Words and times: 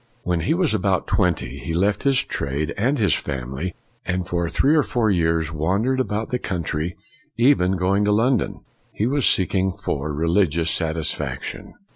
1 0.23 0.39
When 0.39 0.45
he 0.47 0.55
was 0.55 0.73
about 0.73 1.05
twenty, 1.05 1.59
he 1.59 1.75
left 1.75 2.01
his 2.01 2.23
trade 2.23 2.73
and 2.75 2.97
his 2.97 3.13
family, 3.13 3.75
and 4.03 4.25
for 4.25 4.49
three 4.49 4.75
or 4.75 4.81
four 4.81 5.11
years 5.11 5.51
wandered 5.51 5.99
about 5.99 6.29
the 6.29 6.39
country, 6.39 6.95
even 7.37 7.73
going 7.73 8.01
into 8.01 8.11
London. 8.11 8.61
He 8.91 9.05
was 9.05 9.27
seeking 9.27 9.71
for 9.71 10.11
religious 10.11 10.71
satisfaction. 10.71 11.75